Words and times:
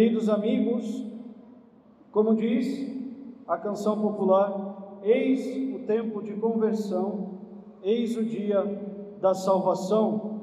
Queridos 0.00 0.30
amigos, 0.30 1.04
como 2.10 2.34
diz 2.34 2.90
a 3.46 3.58
canção 3.58 4.00
popular, 4.00 4.98
eis 5.02 5.74
o 5.74 5.80
tempo 5.80 6.22
de 6.22 6.32
conversão, 6.36 7.34
eis 7.82 8.16
o 8.16 8.24
dia 8.24 8.64
da 9.20 9.34
salvação. 9.34 10.40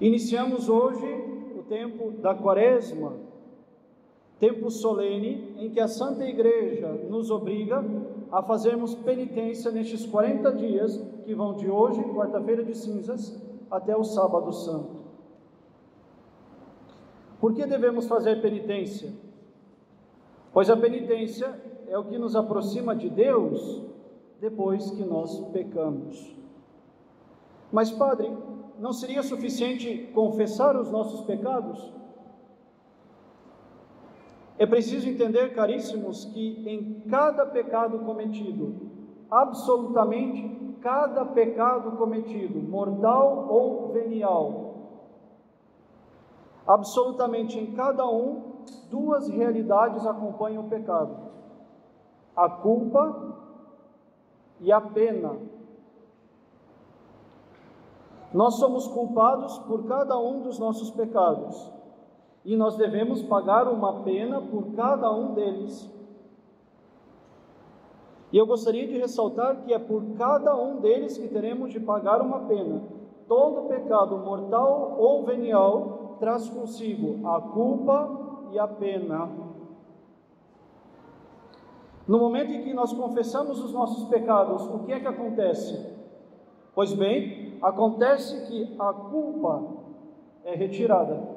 Iniciamos 0.00 0.68
hoje 0.68 1.06
o 1.56 1.62
tempo 1.62 2.10
da 2.20 2.34
Quaresma, 2.34 3.12
tempo 4.40 4.68
solene 4.68 5.54
em 5.56 5.70
que 5.70 5.78
a 5.78 5.86
Santa 5.86 6.24
Igreja 6.24 6.88
nos 7.08 7.30
obriga 7.30 7.84
a 8.32 8.42
fazermos 8.42 8.92
penitência 8.96 9.70
nestes 9.70 10.04
40 10.04 10.50
dias 10.50 11.00
que 11.24 11.32
vão 11.32 11.54
de 11.54 11.70
hoje, 11.70 12.02
quarta-feira 12.12 12.64
de 12.64 12.74
cinzas, 12.76 13.40
até 13.70 13.96
o 13.96 14.02
sábado 14.02 14.52
santo. 14.52 15.05
Por 17.40 17.54
que 17.54 17.66
devemos 17.66 18.06
fazer 18.06 18.40
penitência? 18.40 19.12
Pois 20.52 20.70
a 20.70 20.76
penitência 20.76 21.54
é 21.88 21.98
o 21.98 22.04
que 22.04 22.18
nos 22.18 22.34
aproxima 22.34 22.96
de 22.96 23.10
Deus 23.10 23.82
depois 24.40 24.90
que 24.90 25.04
nós 25.04 25.38
pecamos. 25.52 26.34
Mas, 27.70 27.90
Padre, 27.90 28.30
não 28.78 28.92
seria 28.92 29.22
suficiente 29.22 30.10
confessar 30.14 30.76
os 30.76 30.90
nossos 30.90 31.22
pecados? 31.22 31.92
É 34.58 34.64
preciso 34.64 35.08
entender, 35.08 35.54
caríssimos, 35.54 36.24
que 36.24 36.62
em 36.66 37.02
cada 37.08 37.44
pecado 37.44 37.98
cometido, 38.00 38.74
absolutamente 39.30 40.56
cada 40.80 41.24
pecado 41.24 41.96
cometido, 41.96 42.60
mortal 42.60 43.48
ou 43.50 43.92
venial, 43.92 44.65
absolutamente 46.66 47.58
em 47.58 47.72
cada 47.72 48.06
um, 48.08 48.56
duas 48.90 49.28
realidades 49.28 50.04
acompanham 50.06 50.66
o 50.66 50.68
pecado: 50.68 51.16
a 52.34 52.48
culpa 52.48 53.34
e 54.60 54.72
a 54.72 54.80
pena. 54.80 55.36
Nós 58.34 58.56
somos 58.56 58.86
culpados 58.88 59.58
por 59.60 59.86
cada 59.86 60.18
um 60.18 60.42
dos 60.42 60.58
nossos 60.58 60.90
pecados 60.90 61.72
e 62.44 62.56
nós 62.56 62.76
devemos 62.76 63.22
pagar 63.22 63.66
uma 63.68 64.02
pena 64.02 64.40
por 64.40 64.74
cada 64.74 65.10
um 65.10 65.32
deles. 65.32 65.90
E 68.32 68.36
eu 68.36 68.46
gostaria 68.46 68.86
de 68.86 68.98
ressaltar 68.98 69.62
que 69.62 69.72
é 69.72 69.78
por 69.78 70.02
cada 70.18 70.54
um 70.56 70.80
deles 70.80 71.16
que 71.16 71.28
teremos 71.28 71.72
de 71.72 71.80
pagar 71.80 72.20
uma 72.20 72.40
pena. 72.40 72.82
Todo 73.26 73.68
pecado 73.68 74.18
mortal 74.18 74.96
ou 74.98 75.24
venial 75.24 76.05
traz 76.18 76.48
consigo 76.48 77.26
a 77.26 77.40
culpa 77.40 78.48
e 78.52 78.58
a 78.58 78.66
pena. 78.66 79.28
No 82.06 82.18
momento 82.18 82.52
em 82.52 82.62
que 82.62 82.72
nós 82.72 82.92
confessamos 82.92 83.62
os 83.62 83.72
nossos 83.72 84.08
pecados, 84.08 84.62
o 84.66 84.80
que 84.80 84.92
é 84.92 85.00
que 85.00 85.08
acontece? 85.08 85.94
Pois 86.74 86.92
bem, 86.92 87.58
acontece 87.60 88.46
que 88.46 88.76
a 88.78 88.92
culpa 88.92 89.62
é 90.44 90.54
retirada. 90.54 91.36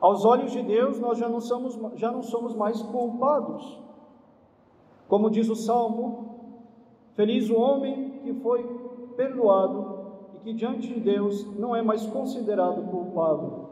Aos 0.00 0.24
olhos 0.24 0.50
de 0.52 0.62
Deus, 0.62 0.98
nós 0.98 1.18
já 1.18 1.28
não 1.28 1.40
somos, 1.40 1.78
já 1.96 2.10
não 2.10 2.22
somos 2.22 2.54
mais 2.56 2.80
culpados. 2.82 3.78
Como 5.06 5.30
diz 5.30 5.48
o 5.48 5.54
Salmo, 5.54 6.54
feliz 7.14 7.50
o 7.50 7.56
homem 7.56 8.20
que 8.22 8.32
foi 8.34 8.64
perdoado 9.16 9.89
que 10.42 10.52
diante 10.52 10.88
de 10.88 11.00
Deus 11.00 11.46
não 11.58 11.74
é 11.74 11.82
mais 11.82 12.06
considerado 12.06 12.82
culpado. 12.90 13.68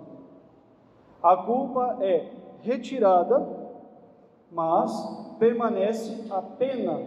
A 1.23 1.37
culpa 1.37 1.99
é 2.01 2.31
retirada, 2.61 3.47
mas 4.51 4.93
permanece 5.39 6.31
a 6.31 6.41
pena. 6.43 7.01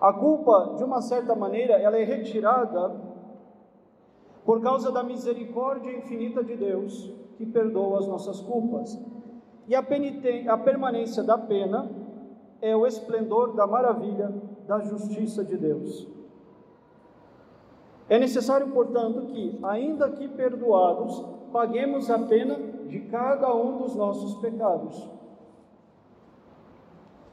A 0.00 0.12
culpa, 0.12 0.74
de 0.76 0.84
uma 0.84 1.00
certa 1.00 1.34
maneira, 1.34 1.74
ela 1.74 1.98
é 1.98 2.04
retirada 2.04 2.94
por 4.44 4.62
causa 4.62 4.90
da 4.90 5.02
misericórdia 5.02 5.92
infinita 5.92 6.42
de 6.42 6.56
Deus, 6.56 7.12
que 7.36 7.44
perdoa 7.44 7.98
as 7.98 8.06
nossas 8.06 8.40
culpas. 8.40 8.98
E 9.66 9.74
a, 9.74 9.80
a 9.80 10.58
permanência 10.58 11.22
da 11.22 11.36
pena 11.36 11.90
é 12.62 12.74
o 12.74 12.86
esplendor 12.86 13.54
da 13.54 13.66
maravilha 13.66 14.32
da 14.66 14.80
justiça 14.80 15.44
de 15.44 15.56
Deus. 15.56 16.17
É 18.08 18.18
necessário, 18.18 18.68
portanto, 18.68 19.26
que, 19.26 19.58
ainda 19.62 20.10
que 20.10 20.28
perdoados, 20.28 21.24
paguemos 21.52 22.10
a 22.10 22.18
pena 22.18 22.56
de 22.86 23.00
cada 23.00 23.54
um 23.54 23.78
dos 23.78 23.94
nossos 23.94 24.36
pecados. 24.36 25.08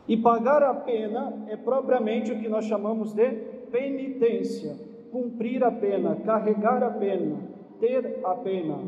E 0.08 0.18
pagar 0.18 0.62
a 0.62 0.74
pena 0.74 1.46
é 1.48 1.56
propriamente 1.56 2.32
o 2.32 2.40
que 2.40 2.50
nós 2.50 2.66
chamamos 2.66 3.14
de 3.14 3.30
penitência 3.72 4.78
cumprir 5.12 5.64
a 5.64 5.72
pena, 5.72 6.18
carregar 6.26 6.84
a 6.84 6.92
pena, 6.92 7.38
ter 7.80 8.20
a 8.24 8.36
pena. 8.36 8.80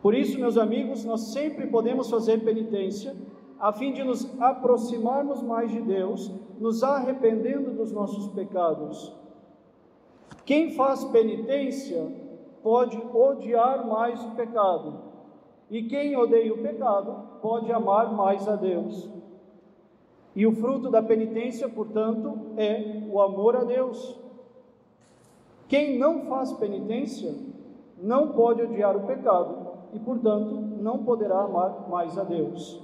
Por 0.00 0.14
isso, 0.14 0.38
meus 0.38 0.56
amigos, 0.56 1.04
nós 1.04 1.32
sempre 1.32 1.66
podemos 1.66 2.08
fazer 2.08 2.44
penitência 2.44 3.16
a 3.58 3.72
fim 3.72 3.92
de 3.92 4.04
nos 4.04 4.40
aproximarmos 4.40 5.42
mais 5.42 5.72
de 5.72 5.80
Deus, 5.80 6.30
nos 6.60 6.84
arrependendo 6.84 7.72
dos 7.72 7.90
nossos 7.90 8.28
pecados. 8.28 9.23
Quem 10.44 10.72
faz 10.72 11.04
penitência 11.04 12.06
pode 12.62 12.96
odiar 13.12 13.86
mais 13.86 14.22
o 14.24 14.30
pecado, 14.32 14.94
e 15.70 15.82
quem 15.84 16.16
odeia 16.16 16.52
o 16.52 16.58
pecado 16.58 17.40
pode 17.40 17.72
amar 17.72 18.12
mais 18.12 18.46
a 18.46 18.56
Deus. 18.56 19.08
E 20.36 20.46
o 20.46 20.52
fruto 20.52 20.90
da 20.90 21.02
penitência, 21.02 21.68
portanto, 21.68 22.52
é 22.56 23.02
o 23.10 23.20
amor 23.20 23.56
a 23.56 23.64
Deus. 23.64 24.18
Quem 25.68 25.98
não 25.98 26.26
faz 26.26 26.52
penitência 26.52 27.34
não 27.98 28.32
pode 28.32 28.60
odiar 28.60 28.96
o 28.96 29.06
pecado 29.06 29.68
e, 29.92 29.98
portanto, 29.98 30.54
não 30.80 31.04
poderá 31.04 31.40
amar 31.40 31.88
mais 31.88 32.18
a 32.18 32.24
Deus. 32.24 32.82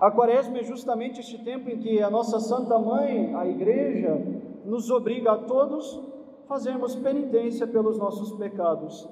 A 0.00 0.10
quaresma 0.10 0.58
é 0.58 0.64
justamente 0.64 1.20
este 1.20 1.38
tempo 1.38 1.68
em 1.68 1.78
que 1.78 2.02
a 2.02 2.10
nossa 2.10 2.40
Santa 2.40 2.78
Mãe, 2.78 3.34
a 3.34 3.46
Igreja, 3.46 4.20
nos 4.64 4.90
obriga 4.90 5.32
a 5.32 5.38
todos 5.38 6.00
fazermos 6.46 6.94
penitência 6.96 7.66
pelos 7.66 7.98
nossos 7.98 8.32
pecados. 8.32 9.08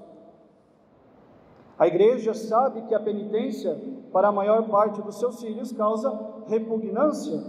A 1.78 1.86
Igreja 1.86 2.34
sabe 2.34 2.82
que 2.82 2.94
a 2.94 3.00
penitência 3.00 3.80
para 4.12 4.28
a 4.28 4.32
maior 4.32 4.68
parte 4.68 5.00
dos 5.02 5.18
seus 5.18 5.40
filhos 5.40 5.72
causa 5.72 6.16
repugnância 6.46 7.42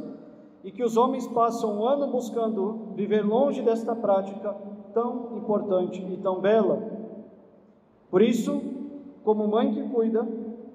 e 0.64 0.72
que 0.72 0.84
os 0.84 0.96
homens 0.96 1.28
passam 1.28 1.80
um 1.80 1.86
ano 1.86 2.08
buscando 2.08 2.94
viver 2.96 3.26
longe 3.26 3.62
desta 3.62 3.96
prática 3.96 4.56
tão 4.94 5.38
importante 5.38 6.02
e 6.02 6.18
tão 6.18 6.40
bela. 6.40 6.82
Por 8.10 8.22
isso, 8.22 8.62
como 9.24 9.48
mãe 9.48 9.74
que 9.74 9.90
cuida, 9.90 10.26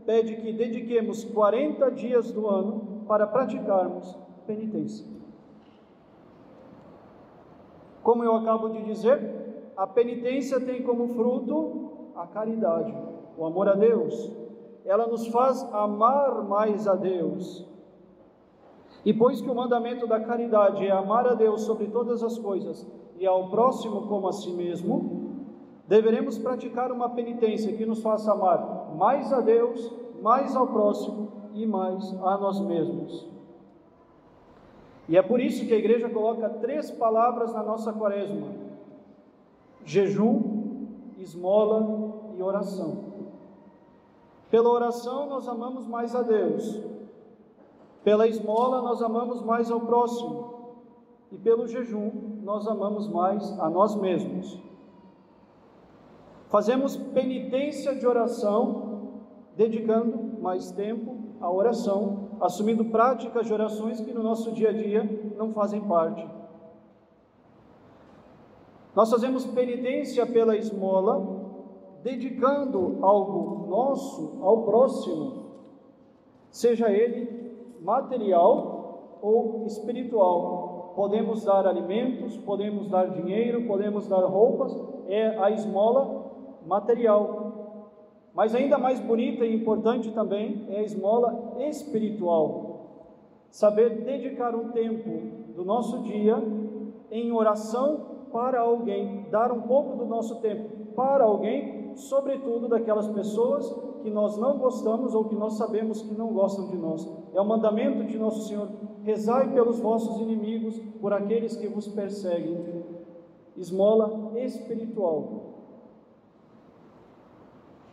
pede 0.05 0.37
que 0.37 0.53
dediquemos 0.53 1.25
40 1.25 1.91
dias 1.93 2.31
do 2.31 2.47
ano 2.47 3.05
para 3.07 3.27
praticarmos 3.27 4.17
penitência. 4.47 5.18
Como 8.09 8.25
eu 8.25 8.35
acabo 8.37 8.71
de 8.71 8.83
dizer, 8.85 9.71
a 9.77 9.87
penitência 9.87 10.59
tem 10.59 10.83
como 10.83 11.09
fruto 11.09 12.11
a 12.17 12.27
caridade, 12.27 12.97
o 13.37 13.45
amor 13.45 13.69
a 13.69 13.75
Deus, 13.75 14.33
ela 14.83 15.07
nos 15.07 15.27
faz 15.27 15.63
amar 15.75 16.43
mais 16.45 16.89
a 16.89 16.95
Deus. 16.95 17.69
E 19.05 19.13
pois 19.13 19.43
que 19.43 19.51
o 19.51 19.55
mandamento 19.55 20.07
da 20.07 20.19
caridade 20.21 20.87
é 20.87 20.91
amar 20.91 21.27
a 21.27 21.35
Deus 21.35 21.65
sobre 21.67 21.89
todas 21.89 22.23
as 22.23 22.39
coisas 22.39 22.91
e 23.19 23.27
ao 23.27 23.51
próximo 23.51 24.09
como 24.09 24.27
a 24.27 24.33
si 24.33 24.53
mesmo, 24.53 25.45
deveremos 25.87 26.39
praticar 26.39 26.91
uma 26.91 27.11
penitência 27.11 27.77
que 27.77 27.85
nos 27.85 28.01
faça 28.01 28.33
amar 28.33 28.95
mais 28.97 29.31
a 29.35 29.43
Deus, 29.43 29.93
mais 30.23 30.57
ao 30.57 30.69
próximo 30.69 31.31
e 31.53 31.67
mais 31.67 32.11
a 32.23 32.39
nós 32.39 32.59
mesmos. 32.59 33.38
E 35.09 35.17
é 35.17 35.23
por 35.23 35.41
isso 35.41 35.67
que 35.67 35.73
a 35.73 35.79
igreja 35.79 36.09
coloca 36.11 36.49
três 36.49 36.91
palavras 36.91 37.53
na 37.55 37.63
nossa 37.63 37.93
quaresma: 37.93 38.49
jejum, 39.85 40.87
esmola 41.19 42.35
e 42.37 42.43
oração. 42.43 43.09
Pela 44.51 44.69
oração 44.69 45.29
nós 45.29 45.49
amamos 45.49 45.87
mais 45.87 46.15
a 46.15 46.23
Deus. 46.23 46.83
Pela 48.05 48.27
esmola 48.27 48.83
nós 48.83 49.03
amamos 49.03 49.43
mais 49.43 49.71
ao 49.71 49.81
próximo. 49.81 50.59
E 51.33 51.37
pelo 51.37 51.67
jejum 51.67 52.39
nós 52.43 52.67
amamos 52.67 53.09
mais 53.09 53.59
a 53.59 53.69
nós 53.69 53.95
mesmos. 53.95 54.59
Fazemos 56.49 56.97
penitência 56.97 57.95
de 57.95 58.07
oração, 58.07 59.21
dedicando 59.55 60.41
mais 60.41 60.71
tempo 60.71 61.17
à 61.41 61.51
oração, 61.51 62.28
assumindo 62.41 62.85
práticas 62.87 63.47
de 63.47 63.53
orações 63.53 64.01
que 64.01 64.13
no 64.13 64.23
nosso 64.23 64.53
dia 64.53 64.71
a 64.71 64.73
dia 64.73 65.33
não 65.37 65.53
fazem 65.53 65.81
parte. 65.81 66.27
Nós 68.95 69.11
fazemos 69.11 69.47
penitência 69.47 70.27
pela 70.27 70.57
esmola, 70.57 71.39
dedicando 72.03 72.99
algo 73.01 73.69
nosso 73.69 74.39
ao 74.43 74.63
próximo, 74.65 75.45
seja 76.51 76.91
ele 76.91 77.79
material 77.81 79.19
ou 79.23 79.65
espiritual. 79.67 80.93
Podemos 80.97 81.45
dar 81.45 81.67
alimentos, 81.67 82.37
podemos 82.39 82.89
dar 82.89 83.11
dinheiro, 83.11 83.67
podemos 83.69 84.09
dar 84.09 84.25
roupas, 84.25 84.77
é 85.07 85.39
a 85.39 85.51
esmola 85.51 86.33
material. 86.67 87.48
Mas 88.39 88.55
ainda 88.55 88.79
mais 88.79 89.01
bonita 89.01 89.45
e 89.45 89.53
importante 89.53 90.13
também 90.13 90.65
é 90.69 90.79
a 90.79 90.83
esmola 90.85 91.57
espiritual. 91.59 93.17
Saber 93.51 94.05
dedicar 94.05 94.55
um 94.55 94.69
tempo 94.69 95.55
do 95.57 95.65
nosso 95.65 96.05
dia 96.05 96.41
em 97.11 97.33
oração 97.33 98.29
para 98.31 98.61
alguém, 98.61 99.27
dar 99.29 99.51
um 99.51 99.63
pouco 99.63 99.97
do 99.97 100.07
nosso 100.07 100.37
tempo 100.37 100.69
para 100.95 101.25
alguém, 101.25 101.97
sobretudo 101.97 102.69
daquelas 102.69 103.09
pessoas 103.09 103.69
que 104.05 104.11
nós 104.11 104.39
não 104.39 104.57
gostamos 104.57 105.17
ou 105.17 105.25
que 105.25 105.35
nós 105.35 105.55
sabemos 105.55 106.01
que 106.01 106.15
não 106.15 106.33
gostam 106.33 106.69
de 106.69 106.77
nós. 106.77 107.11
É 107.35 107.41
o 107.41 107.45
mandamento 107.45 108.05
de 108.05 108.17
nosso 108.17 108.47
Senhor: 108.47 108.69
rezai 109.03 109.53
pelos 109.53 109.81
vossos 109.81 110.21
inimigos, 110.21 110.79
por 111.01 111.13
aqueles 111.13 111.57
que 111.57 111.67
vos 111.67 111.89
perseguem. 111.89 112.85
Esmola 113.57 114.31
espiritual. 114.37 115.48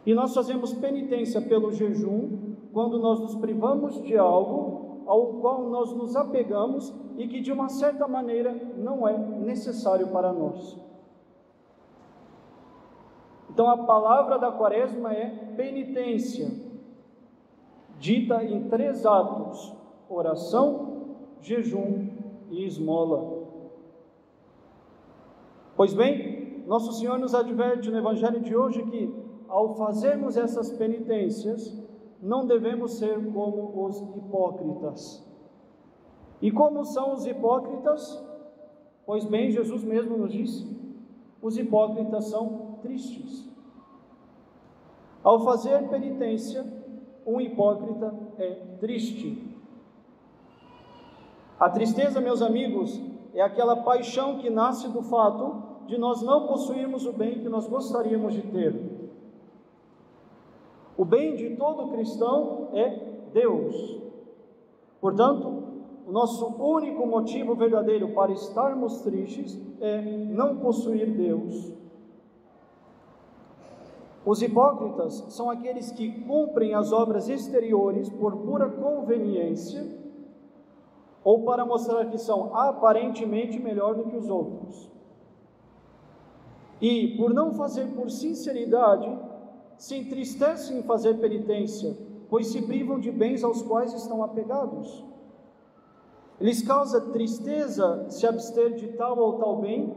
E 0.06 0.14
nós 0.14 0.34
fazemos 0.34 0.74
penitência 0.74 1.42
pelo 1.42 1.72
jejum 1.72 2.56
quando 2.72 3.00
nós 3.00 3.20
nos 3.20 3.36
privamos 3.36 4.02
de 4.04 4.18
algo 4.18 5.04
ao 5.06 5.34
qual 5.40 5.70
nós 5.70 5.92
nos 5.94 6.16
apegamos 6.16 6.94
e 7.18 7.28
que 7.28 7.40
de 7.40 7.52
uma 7.52 7.70
certa 7.70 8.08
maneira 8.08 8.54
não 8.78 9.08
é 9.08 9.18
necessário 9.18 10.08
para 10.08 10.34
nós. 10.34 10.78
Então 13.50 13.70
a 13.70 13.78
palavra 13.86 14.38
da 14.38 14.52
quaresma 14.52 15.14
é 15.14 15.30
penitência, 15.56 16.52
dita 17.98 18.44
em 18.44 18.68
três 18.68 19.06
atos: 19.06 19.74
oração, 20.10 21.16
jejum 21.42 22.10
e 22.50 22.66
esmola. 22.66 23.46
Pois 25.78 25.94
bem, 25.94 26.64
nosso 26.68 26.92
Senhor 26.94 27.18
nos 27.18 27.34
adverte 27.34 27.90
no 27.90 27.98
Evangelho 27.98 28.42
de 28.42 28.56
hoje 28.56 28.84
que, 28.84 29.14
ao 29.48 29.76
fazermos 29.76 30.38
essas 30.38 30.72
penitências, 30.72 31.78
não 32.22 32.46
devemos 32.46 32.94
ser 32.94 33.32
como 33.32 33.86
os 33.86 34.02
hipócritas. 34.16 35.26
E 36.42 36.52
como 36.52 36.84
são 36.86 37.14
os 37.14 37.26
hipócritas? 37.26 38.24
Pois 39.06 39.26
bem, 39.26 39.52
Jesus 39.52 39.84
mesmo 39.84 40.18
nos 40.18 40.32
disse: 40.32 40.68
os 41.42 41.58
hipócritas 41.58 42.26
são 42.26 42.78
tristes. 42.82 43.48
Ao 45.24 45.40
fazer 45.44 45.88
penitência, 45.90 46.66
um 47.26 47.42
hipócrita 47.42 48.14
é 48.38 48.52
triste. 48.80 49.44
A 51.60 51.70
tristeza, 51.70 52.20
meus 52.20 52.42
amigos, 52.42 53.02
é 53.34 53.42
aquela 53.42 53.78
paixão 53.78 54.38
que 54.38 54.50
nasce 54.50 54.88
do 54.90 55.02
fato 55.02 55.64
de 55.88 55.98
nós 55.98 56.22
não 56.22 56.48
possuirmos 56.48 57.06
o 57.06 57.14
bem 57.14 57.40
que 57.40 57.50
nós 57.50 57.68
gostaríamos 57.68 58.34
de 58.34 58.42
ter. 58.44 58.95
O 60.98 61.04
bem 61.04 61.36
de 61.36 61.56
todo 61.56 61.92
cristão 61.92 62.70
é 62.74 62.90
Deus. 63.34 64.02
Portanto, 65.02 65.64
o 66.08 66.12
nosso 66.12 66.48
único 66.62 67.06
motivo 67.06 67.56
verdadeiro 67.56 68.14
para 68.14 68.32
estarmos 68.32 69.02
tristes 69.02 69.60
é 69.82 70.02
não 70.02 70.58
possuir 70.58 71.12
Deus. 71.12 71.74
Os 74.26 74.42
hipócritas 74.42 75.14
são 75.30 75.50
aqueles 75.50 75.92
que 75.92 76.22
cumprem 76.22 76.74
as 76.74 76.92
obras 76.92 77.30
exteriores 77.30 78.10
por 78.10 78.38
pura 78.38 78.70
conveniência 78.70 79.86
ou 81.24 81.44
para 81.44 81.66
mostrar 81.66 82.06
que 82.06 82.18
são 82.18 82.56
aparentemente 82.56 83.60
melhor 83.60 83.96
do 83.96 84.06
que 84.06 84.16
os 84.16 84.30
outros. 84.30 84.90
E 86.80 87.16
por 87.18 87.34
não 87.34 87.54
fazer 87.54 87.88
por 87.96 88.10
sinceridade, 88.10 89.08
se 89.78 89.96
entristecem 89.96 90.80
em 90.80 90.84
fazer 90.84 91.16
penitência, 91.16 91.96
pois 92.30 92.48
se 92.48 92.62
privam 92.62 93.00
de 93.00 93.12
bens 93.12 93.44
aos 93.44 93.62
quais 93.62 93.94
estão 93.94 94.24
apegados. 94.24 95.04
Lhes 96.40 96.62
causa 96.62 97.00
tristeza 97.12 98.06
se 98.10 98.28
abster 98.28 98.74
de 98.76 98.90
tal 98.90 99.18
ou 99.18 99.34
tal 99.34 99.62
bem, 99.62 99.96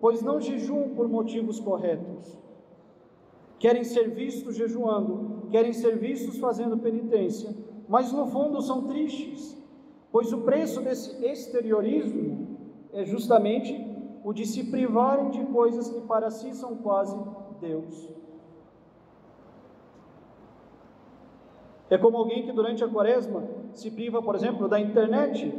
pois 0.00 0.22
não 0.22 0.40
jejuam 0.40 0.90
por 0.90 1.08
motivos 1.08 1.60
corretos. 1.60 2.36
Querem 3.58 3.84
ser 3.84 4.10
vistos 4.10 4.56
jejuando, 4.56 5.48
querem 5.50 5.72
ser 5.72 5.96
vistos 5.96 6.38
fazendo 6.38 6.78
penitência, 6.78 7.54
mas 7.88 8.12
no 8.12 8.26
fundo 8.26 8.60
são 8.60 8.86
tristes, 8.86 9.56
pois 10.10 10.32
o 10.32 10.42
preço 10.42 10.80
desse 10.80 11.24
exteriorismo 11.24 12.58
é 12.92 13.04
justamente 13.04 13.74
o 14.24 14.32
de 14.32 14.44
se 14.44 14.64
privarem 14.64 15.30
de 15.30 15.44
coisas 15.46 15.88
que 15.88 16.00
para 16.00 16.30
si 16.30 16.52
são 16.52 16.76
quase 16.76 17.16
Deus. 17.60 18.08
É 21.88 21.96
como 21.96 22.16
alguém 22.16 22.44
que 22.44 22.52
durante 22.52 22.82
a 22.82 22.88
quaresma 22.88 23.44
se 23.72 23.90
priva, 23.90 24.20
por 24.20 24.34
exemplo, 24.34 24.68
da 24.68 24.80
internet, 24.80 25.52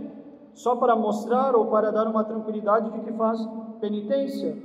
só 0.54 0.76
para 0.76 0.96
mostrar 0.96 1.56
ou 1.56 1.68
para 1.68 1.92
dar 1.92 2.08
uma 2.08 2.24
tranquilidade 2.24 2.92
de 2.92 3.00
que 3.02 3.14
faz 3.14 3.40
penitência, 3.80 4.58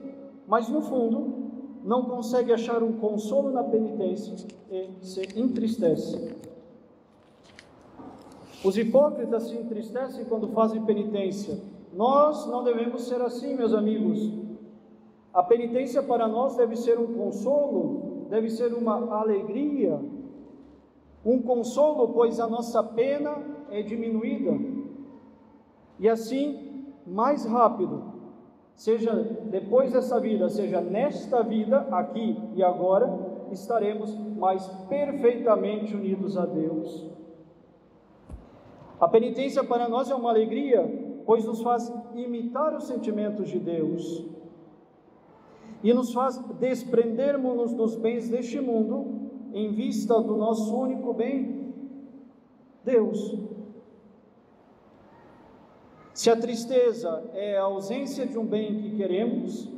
mas 0.47 0.69
no 0.69 0.81
fundo 0.81 1.43
não 1.85 2.05
consegue 2.05 2.53
achar 2.53 2.83
um 2.83 2.93
consolo 2.95 3.51
na 3.51 3.63
penitência 3.63 4.47
e 4.71 4.91
se 5.05 5.39
entristece. 5.39 6.35
Os 8.65 8.79
hipócritas 8.79 9.45
se 9.45 9.57
entristecem 9.57 10.25
quando 10.25 10.49
fazem 10.49 10.85
penitência. 10.85 11.59
Nós 11.93 12.47
não 12.47 12.63
devemos 12.63 13.03
ser 13.03 13.21
assim, 13.21 13.55
meus 13.55 13.75
amigos. 13.75 14.33
A 15.35 15.43
penitência 15.43 16.03
para 16.03 16.29
nós 16.29 16.57
deve 16.57 16.77
ser 16.77 16.99
um 16.99 17.13
consolo, 17.15 18.27
deve 18.31 18.49
ser 18.49 18.73
uma 18.73 19.15
alegria, 19.17 20.01
um 21.25 21.41
consolo, 21.41 22.09
pois 22.13 22.41
a 22.41 22.47
nossa 22.47 22.83
pena 22.83 23.37
é 23.71 23.83
diminuída. 23.83 24.59
E 25.99 26.09
assim, 26.09 26.85
mais 27.07 27.45
rápido, 27.45 28.03
seja 28.75 29.13
depois 29.51 29.93
dessa 29.93 30.19
vida, 30.19 30.49
seja 30.49 30.81
nesta 30.81 31.43
vida, 31.43 31.87
aqui 31.91 32.37
e 32.55 32.63
agora, 32.63 33.09
estaremos 33.51 34.15
mais 34.37 34.67
perfeitamente 34.89 35.95
unidos 35.95 36.37
a 36.37 36.47
Deus. 36.47 37.11
A 39.01 39.09
penitência 39.09 39.63
para 39.63 39.89
nós 39.89 40.11
é 40.11 40.15
uma 40.15 40.31
alegria, 40.31 41.23
pois 41.27 41.45
nos 41.45 41.63
faz 41.63 41.93
imitar 42.15 42.75
os 42.75 42.85
sentimentos 42.85 43.49
de 43.49 43.59
Deus 43.59 44.25
e 45.83 45.93
nos 45.93 46.13
faz 46.13 46.39
desprendermos-nos 46.61 47.75
dos 47.75 47.97
bens 47.97 48.29
deste 48.29 48.61
mundo 48.61 49.32
em 49.53 49.73
vista 49.73 50.21
do 50.21 50.37
nosso 50.37 50.75
único 50.77 51.13
bem, 51.13 51.73
Deus. 52.85 53.37
Se 56.15 56.31
a 56.31 56.37
tristeza 56.37 57.25
é 57.33 57.57
a 57.57 57.63
ausência 57.63 58.27
de 58.27 58.39
um 58.39 58.45
bem 58.45 58.81
que 58.81 58.97
queremos, 58.97 59.69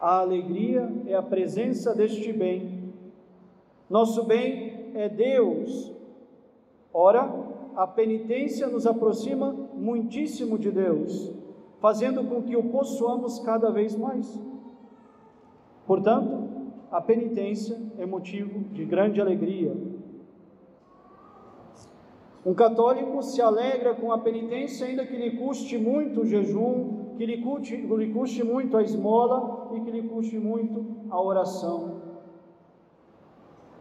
a 0.00 0.18
alegria 0.18 0.90
é 1.06 1.14
a 1.14 1.22
presença 1.22 1.94
deste 1.94 2.32
bem. 2.32 2.92
Nosso 3.88 4.24
bem 4.24 4.90
é 4.94 5.08
Deus. 5.08 5.92
Ora, 6.92 7.32
a 7.76 7.86
penitência 7.86 8.66
nos 8.66 8.86
aproxima 8.86 9.52
muitíssimo 9.74 10.58
de 10.58 10.70
Deus, 10.70 11.32
fazendo 11.80 12.24
com 12.24 12.42
que 12.42 12.56
o 12.56 12.64
possuamos 12.64 13.38
cada 13.38 13.70
vez 13.70 13.96
mais. 13.96 14.38
Portanto, 15.86 16.51
a 16.92 17.00
penitência 17.00 17.80
é 17.98 18.04
motivo 18.04 18.60
de 18.74 18.84
grande 18.84 19.18
alegria. 19.18 19.74
Um 22.44 22.52
católico 22.52 23.22
se 23.22 23.40
alegra 23.40 23.94
com 23.94 24.12
a 24.12 24.18
penitência, 24.18 24.86
ainda 24.86 25.06
que 25.06 25.16
lhe 25.16 25.38
custe 25.38 25.78
muito 25.78 26.20
o 26.20 26.26
jejum, 26.26 27.14
que 27.16 27.24
lhe 27.24 27.40
custe, 27.40 27.76
lhe 27.76 28.12
custe 28.12 28.44
muito 28.44 28.76
a 28.76 28.82
esmola 28.82 29.70
e 29.74 29.80
que 29.80 29.90
lhe 29.90 30.02
custe 30.02 30.38
muito 30.38 30.84
a 31.08 31.18
oração. 31.20 32.02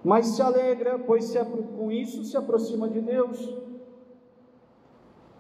Mas 0.04 0.28
se 0.28 0.42
alegra, 0.42 0.98
pois 0.98 1.26
se, 1.26 1.38
com 1.78 1.92
isso 1.92 2.24
se 2.24 2.38
aproxima 2.38 2.88
de 2.88 3.02
Deus. 3.02 3.58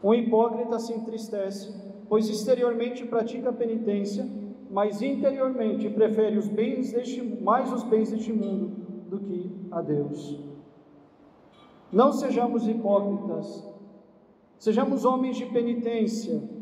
Um 0.03 0.13
hipócrita 0.13 0.77
se 0.77 0.93
entristece, 0.93 1.73
pois 2.09 2.27
exteriormente 2.27 3.05
pratica 3.05 3.49
a 3.49 3.53
penitência, 3.53 4.27
mas 4.71 5.01
interiormente 5.01 5.89
prefere 5.89 6.37
os 6.37 6.47
bens 6.47 6.93
deste, 6.93 7.21
mais 7.21 7.71
os 7.73 7.83
bens 7.83 8.09
deste 8.09 8.31
mundo 8.31 8.71
do 9.09 9.19
que 9.19 9.51
a 9.69 9.81
Deus. 9.81 10.39
Não 11.91 12.13
sejamos 12.13 12.65
hipócritas, 12.65 13.67
sejamos 14.57 15.03
homens 15.03 15.35
de 15.37 15.45
penitência. 15.45 16.61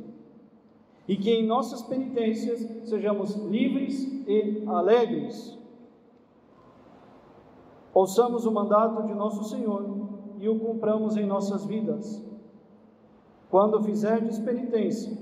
e 1.07 1.17
que 1.17 1.31
em 1.31 1.43
nossas 1.43 1.81
penitências 1.81 2.59
sejamos 2.87 3.35
livres 3.35 4.03
e 4.27 4.63
alegres. 4.67 5.57
Ouçamos 7.91 8.45
o 8.45 8.51
mandato 8.51 9.01
de 9.07 9.15
nosso 9.15 9.43
Senhor 9.45 10.07
e 10.37 10.47
o 10.47 10.59
cumpramos 10.59 11.17
em 11.17 11.25
nossas 11.25 11.65
vidas. 11.65 12.23
Quando 13.49 13.81
fizerdes 13.81 14.37
penitência, 14.37 15.17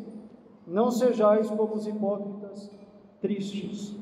não 0.67 0.91
sejais 0.91 1.49
como 1.49 1.75
os 1.75 1.87
hipócritas 1.87 2.69
tristes. 3.21 3.95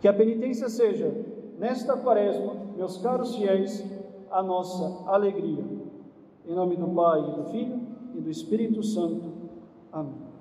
Que 0.00 0.08
a 0.08 0.12
penitência 0.12 0.68
seja, 0.68 1.14
nesta 1.58 1.96
quaresma, 1.96 2.54
meus 2.76 2.98
caros 2.98 3.34
fiéis, 3.36 3.84
a 4.30 4.42
nossa 4.42 5.08
alegria. 5.10 5.64
Em 6.46 6.54
nome 6.54 6.76
do 6.76 6.88
Pai, 6.88 7.20
e 7.20 7.32
do 7.36 7.44
Filho 7.44 7.80
e 8.14 8.20
do 8.20 8.30
Espírito 8.30 8.82
Santo. 8.82 9.32
Amém. 9.92 10.33